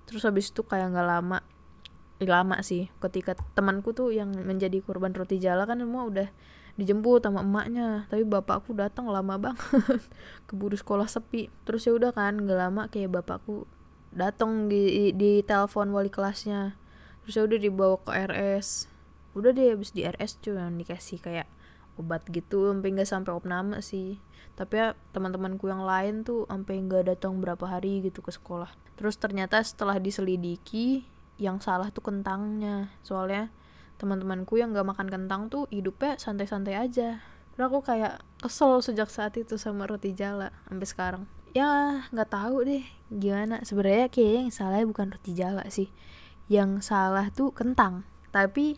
Terus 0.07 0.23
habis 0.23 0.49
itu 0.49 0.63
kayak 0.63 0.95
nggak 0.95 1.07
lama 1.07 1.37
eh, 2.23 2.29
lama 2.29 2.63
sih 2.63 2.87
ketika 3.03 3.35
temanku 3.57 3.91
tuh 3.91 4.15
yang 4.15 4.31
menjadi 4.31 4.79
korban 4.79 5.11
roti 5.11 5.41
jala 5.41 5.67
kan 5.67 5.83
semua 5.83 6.07
udah 6.07 6.27
dijemput 6.79 7.27
sama 7.27 7.43
emaknya. 7.43 8.07
Tapi 8.07 8.23
bapakku 8.23 8.71
datang 8.71 9.11
lama 9.11 9.35
banget 9.51 9.99
keburu 10.47 10.79
sekolah 10.79 11.11
sepi. 11.11 11.51
Terus 11.67 11.83
ya 11.83 11.91
udah 11.99 12.15
kan 12.15 12.39
nggak 12.39 12.57
lama 12.57 12.87
kayak 12.87 13.11
bapakku 13.11 13.67
datang 14.15 14.71
di 14.71 15.11
di 15.11 15.43
telepon 15.43 15.91
wali 15.91 16.07
kelasnya. 16.07 16.79
Terus 17.27 17.33
ya 17.35 17.43
udah 17.43 17.59
dibawa 17.59 17.99
ke 17.99 18.11
RS 18.13 18.94
udah 19.35 19.51
deh 19.51 19.75
habis 19.75 19.91
di 19.91 20.07
RS 20.07 20.39
cuma 20.41 20.71
dikasih 20.71 21.19
kayak 21.19 21.47
obat 21.95 22.27
gitu 22.27 22.71
sampai 22.71 22.89
nggak 22.91 23.09
sampai 23.09 23.31
opname 23.35 23.79
sih. 23.83 24.19
Tapi 24.55 24.73
ya 24.79 24.87
teman-temanku 25.11 25.67
yang 25.67 25.83
lain 25.83 26.23
tuh 26.23 26.47
sampai 26.47 26.79
nggak 26.79 27.11
datang 27.11 27.39
berapa 27.43 27.67
hari 27.67 28.07
gitu 28.07 28.23
ke 28.23 28.31
sekolah. 28.31 28.71
Terus 28.95 29.19
ternyata 29.19 29.59
setelah 29.59 29.99
diselidiki 29.99 31.03
yang 31.35 31.59
salah 31.59 31.91
tuh 31.91 32.03
kentangnya. 32.03 32.91
Soalnya 33.03 33.51
teman-temanku 33.99 34.59
yang 34.59 34.71
nggak 34.71 34.87
makan 34.95 35.07
kentang 35.11 35.51
tuh 35.51 35.67
hidupnya 35.71 36.15
santai-santai 36.19 36.75
aja. 36.75 37.19
Terus 37.55 37.65
aku 37.71 37.79
kayak 37.83 38.23
kesel 38.39 38.79
sejak 38.83 39.07
saat 39.07 39.35
itu 39.39 39.55
sama 39.55 39.87
roti 39.87 40.11
jala 40.11 40.51
sampai 40.67 40.87
sekarang. 40.87 41.23
Ya 41.55 42.03
nggak 42.11 42.31
tahu 42.31 42.67
deh 42.67 42.83
gimana. 43.11 43.63
Sebenarnya 43.63 44.11
kayaknya 44.11 44.51
yang 44.51 44.55
salah 44.55 44.83
bukan 44.83 45.07
roti 45.15 45.31
jala 45.31 45.63
sih. 45.71 45.91
Yang 46.51 46.91
salah 46.91 47.31
tuh 47.31 47.55
kentang. 47.55 48.03
Tapi 48.35 48.75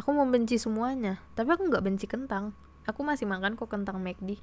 aku 0.00 0.10
mau 0.12 0.26
benci 0.26 0.58
semuanya 0.58 1.22
tapi 1.38 1.54
aku 1.54 1.70
nggak 1.70 1.84
benci 1.84 2.06
kentang. 2.10 2.56
Aku 2.84 3.00
masih 3.00 3.24
makan 3.24 3.56
kok 3.56 3.72
kentang 3.72 4.00
McD 4.04 4.40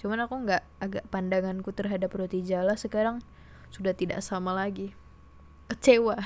cuman 0.00 0.24
aku 0.24 0.34
nggak 0.48 0.62
agak 0.80 1.04
pandanganku 1.12 1.76
terhadap 1.76 2.08
roti 2.16 2.40
jala 2.40 2.72
sekarang 2.72 3.20
sudah 3.68 3.92
tidak 3.92 4.24
sama 4.24 4.56
lagi. 4.56 4.96
Kecewa. 5.68 6.16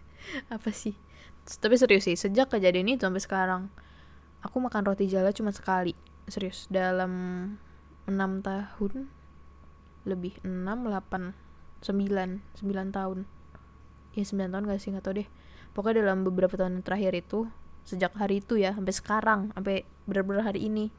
Apa 0.54 0.70
sih? 0.70 0.92
Tapi 1.42 1.74
serius 1.74 2.06
sih 2.06 2.14
sejak 2.14 2.52
kejadian 2.52 2.92
itu 2.92 3.02
sampai 3.02 3.18
sekarang 3.18 3.62
aku 4.44 4.62
makan 4.62 4.86
roti 4.86 5.08
jala 5.10 5.34
cuma 5.34 5.50
sekali. 5.50 5.96
Serius 6.30 6.70
dalam 6.70 7.12
enam 8.06 8.32
tahun 8.44 9.10
lebih 10.06 10.38
enam 10.46 10.86
delapan 10.86 11.34
sembilan 11.82 12.42
sembilan 12.54 12.88
tahun. 12.94 13.18
Ya 14.12 14.22
sembilan 14.28 14.50
tahun 14.54 14.64
gak 14.68 14.78
sih? 14.78 14.90
Nggak 14.92 15.04
tau 15.08 15.14
deh. 15.16 15.28
Pokoknya 15.72 16.04
dalam 16.04 16.22
beberapa 16.22 16.52
tahun 16.52 16.84
terakhir 16.84 17.16
itu 17.16 17.48
sejak 17.82 18.14
hari 18.14 18.40
itu 18.40 18.58
ya 18.58 18.74
sampai 18.74 18.94
sekarang 18.94 19.40
sampai 19.54 19.86
bener-bener 20.06 20.42
hari 20.46 20.66
ini. 20.70 20.90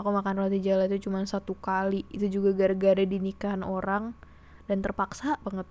Aku 0.00 0.08
makan 0.16 0.40
roti 0.40 0.64
jala 0.64 0.88
itu 0.88 1.08
cuma 1.10 1.20
satu 1.28 1.52
kali. 1.60 2.08
Itu 2.08 2.32
juga 2.32 2.56
gara-gara 2.56 3.04
di 3.04 3.20
nikahan 3.20 3.60
orang 3.60 4.16
dan 4.64 4.80
terpaksa 4.80 5.36
banget. 5.44 5.68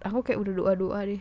Aku 0.00 0.24
kayak 0.24 0.40
udah 0.40 0.52
doa-doa 0.56 1.04
deh. 1.04 1.20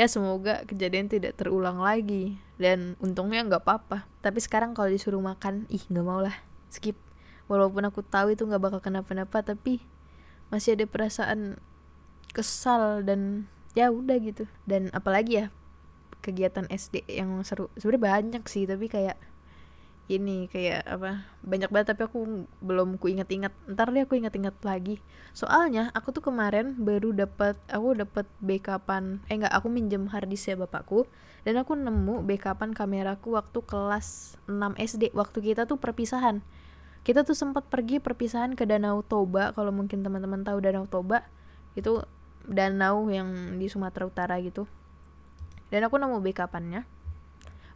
Ya 0.00 0.08
semoga 0.08 0.64
kejadian 0.64 1.12
tidak 1.12 1.36
terulang 1.36 1.76
lagi. 1.76 2.40
Dan 2.56 2.96
untungnya 3.04 3.44
nggak 3.44 3.68
apa-apa. 3.68 4.08
Tapi 4.24 4.40
sekarang 4.40 4.72
kalau 4.72 4.88
disuruh 4.88 5.20
makan 5.20 5.68
ih 5.68 5.84
nggak 5.92 6.06
mau 6.08 6.24
lah. 6.24 6.32
Skip. 6.72 6.96
Walaupun 7.52 7.84
aku 7.84 8.00
tahu 8.00 8.32
itu 8.32 8.48
nggak 8.48 8.72
bakal 8.72 8.80
kenapa-napa 8.80 9.44
tapi 9.44 9.84
masih 10.48 10.72
ada 10.72 10.88
perasaan 10.88 11.60
kesal 12.32 13.04
dan 13.04 13.44
ya 13.76 13.92
udah 13.92 14.16
gitu. 14.24 14.48
Dan 14.64 14.88
apalagi 14.96 15.44
ya 15.44 15.46
kegiatan 16.22 16.64
SD 16.70 17.04
yang 17.10 17.42
seru. 17.42 17.68
Sebenarnya 17.76 18.02
banyak 18.22 18.44
sih 18.46 18.64
tapi 18.64 18.86
kayak 18.86 19.18
ini 20.10 20.50
kayak 20.50 20.82
apa 20.84 21.24
banyak 21.46 21.70
banget 21.70 21.94
tapi 21.94 22.04
aku 22.10 22.44
belum 22.58 22.98
ku 22.98 23.06
inget-inget 23.06 23.54
ntar 23.70 23.94
deh 23.94 24.06
aku 24.06 24.18
inget-inget 24.18 24.54
lagi. 24.62 25.02
Soalnya 25.34 25.90
aku 25.94 26.14
tuh 26.14 26.22
kemarin 26.22 26.78
baru 26.78 27.14
dapat 27.14 27.58
aku 27.70 27.98
dapat 27.98 28.26
backupan 28.38 29.22
eh 29.30 29.38
enggak 29.38 29.52
aku 29.54 29.68
minjem 29.70 30.06
harddisk 30.10 30.54
ya 30.54 30.56
bapakku. 30.58 31.06
Dan 31.42 31.58
aku 31.58 31.74
nemu 31.74 32.22
backupan 32.22 32.70
kameraku 32.70 33.34
waktu 33.34 33.58
kelas 33.66 34.38
6 34.46 34.78
SD 34.78 35.10
waktu 35.10 35.38
kita 35.42 35.66
tuh 35.66 35.78
perpisahan. 35.78 36.38
Kita 37.02 37.26
tuh 37.26 37.34
sempat 37.34 37.66
pergi 37.66 37.98
perpisahan 37.98 38.54
ke 38.54 38.62
Danau 38.62 39.02
Toba 39.02 39.50
kalau 39.50 39.74
mungkin 39.74 40.06
teman-teman 40.06 40.46
tahu 40.46 40.62
Danau 40.62 40.86
Toba. 40.86 41.26
Itu 41.74 42.06
danau 42.46 43.10
yang 43.10 43.58
di 43.58 43.66
Sumatera 43.70 44.06
Utara 44.06 44.38
gitu 44.38 44.66
dan 45.72 45.88
aku 45.88 45.96
nemu 45.96 46.20
backupannya. 46.20 46.84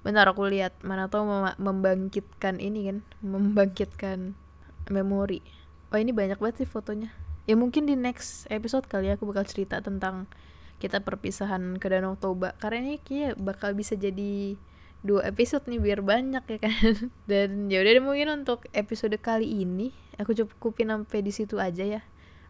Bentar 0.04 0.28
aku 0.28 0.44
lihat 0.46 0.76
mana 0.84 1.08
tahu 1.08 1.24
mem 1.24 1.56
membangkitkan 1.56 2.60
ini 2.60 2.92
kan 2.92 2.98
membangkitkan 3.24 4.36
memori. 4.92 5.40
Oh 5.88 5.98
ini 5.98 6.12
banyak 6.12 6.36
banget 6.36 6.62
sih 6.62 6.68
fotonya. 6.68 7.08
Ya 7.48 7.56
mungkin 7.56 7.88
di 7.88 7.96
next 7.96 8.44
episode 8.52 8.84
kali 8.84 9.08
ya 9.08 9.16
aku 9.16 9.24
bakal 9.24 9.48
cerita 9.48 9.80
tentang 9.80 10.28
kita 10.76 11.00
perpisahan 11.00 11.80
ke 11.80 11.88
Danau 11.88 12.20
Toba. 12.20 12.52
Karena 12.60 12.84
ini 12.84 13.00
kayak 13.00 13.40
bakal 13.40 13.72
bisa 13.72 13.96
jadi 13.96 14.60
dua 15.00 15.24
episode 15.24 15.64
nih 15.64 15.80
biar 15.80 16.04
banyak 16.04 16.44
ya 16.44 16.58
kan. 16.60 16.76
Dan 17.30 17.72
ya 17.72 17.80
udah 17.80 18.04
mungkin 18.04 18.44
untuk 18.44 18.68
episode 18.76 19.16
kali 19.18 19.64
ini 19.64 19.90
aku 20.20 20.36
cukupin 20.36 20.92
sampai 20.92 21.24
di 21.24 21.32
situ 21.32 21.56
aja 21.56 21.82
ya 21.82 22.00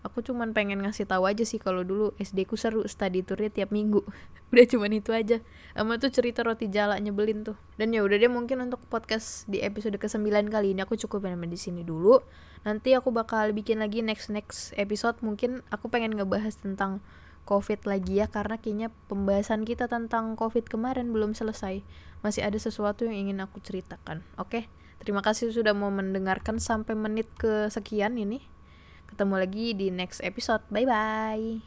aku 0.07 0.23
cuman 0.23 0.55
pengen 0.55 0.87
ngasih 0.87 1.11
tahu 1.11 1.27
aja 1.27 1.43
sih 1.43 1.59
kalau 1.59 1.83
dulu 1.83 2.15
SD 2.23 2.47
ku 2.47 2.55
seru 2.55 2.87
study 2.87 3.27
tournya 3.27 3.51
tiap 3.51 3.75
minggu. 3.75 4.07
Udah 4.55 4.65
cuman 4.71 4.95
itu 4.95 5.11
aja. 5.11 5.43
Sama 5.75 5.99
tuh 5.99 6.15
cerita 6.15 6.47
roti 6.47 6.71
jala 6.71 6.95
nyebelin 7.03 7.43
tuh. 7.43 7.59
Dan 7.75 7.91
ya 7.91 8.07
udah 8.07 8.15
deh 8.15 8.31
mungkin 8.31 8.63
untuk 8.63 8.79
podcast 8.87 9.43
di 9.51 9.59
episode 9.59 9.99
ke 9.99 10.07
9 10.07 10.23
kali 10.47 10.73
ini 10.73 10.87
aku 10.87 10.95
cukup 10.95 11.27
sampai 11.27 11.51
di 11.51 11.59
sini 11.59 11.83
dulu. 11.83 12.23
Nanti 12.63 12.95
aku 12.95 13.11
bakal 13.11 13.51
bikin 13.51 13.83
lagi 13.83 14.07
next 14.07 14.31
next 14.31 14.71
episode. 14.79 15.19
Mungkin 15.19 15.67
aku 15.75 15.91
pengen 15.91 16.15
ngebahas 16.15 16.55
tentang 16.63 17.03
covid 17.43 17.83
lagi 17.85 18.23
ya 18.23 18.31
karena 18.31 18.57
kayaknya 18.57 18.89
pembahasan 19.11 19.67
kita 19.67 19.91
tentang 19.91 20.39
covid 20.39 20.65
kemarin 20.71 21.11
belum 21.11 21.35
selesai. 21.35 21.83
Masih 22.23 22.47
ada 22.47 22.57
sesuatu 22.57 23.05
yang 23.05 23.29
ingin 23.29 23.43
aku 23.43 23.59
ceritakan 23.59 24.23
oke? 24.39 24.65
Terima 25.03 25.21
kasih 25.21 25.53
sudah 25.53 25.77
mau 25.77 25.93
mendengarkan 25.93 26.57
sampai 26.57 26.97
menit 26.97 27.29
ke 27.37 27.69
sekian 27.69 28.17
ini 28.17 28.41
Ketemu 29.09 29.35
lagi 29.39 29.67
di 29.73 29.87
next 29.91 30.21
episode. 30.23 30.63
Bye 30.71 30.87
bye. 30.87 31.63